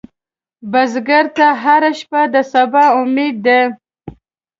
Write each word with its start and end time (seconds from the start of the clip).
بزګر 0.71 1.25
ته 1.37 1.47
هره 1.63 1.91
شپه 1.99 2.21
د 2.33 2.35
سبا 2.51 2.83
امید 2.99 3.35
ده 3.45 3.59